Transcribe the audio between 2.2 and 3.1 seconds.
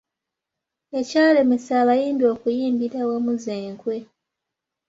okuyimbira